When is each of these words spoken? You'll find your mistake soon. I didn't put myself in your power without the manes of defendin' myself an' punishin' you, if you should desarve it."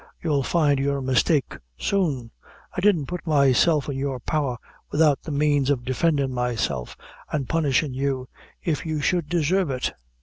You'll 0.23 0.41
find 0.41 0.79
your 0.79 0.99
mistake 0.99 1.55
soon. 1.77 2.31
I 2.75 2.81
didn't 2.81 3.05
put 3.05 3.27
myself 3.27 3.87
in 3.87 3.95
your 3.97 4.19
power 4.19 4.57
without 4.89 5.21
the 5.21 5.31
manes 5.31 5.69
of 5.69 5.85
defendin' 5.85 6.33
myself 6.33 6.97
an' 7.31 7.45
punishin' 7.45 7.93
you, 7.93 8.27
if 8.63 8.83
you 8.83 8.99
should 8.99 9.29
desarve 9.29 9.69
it." 9.69 9.93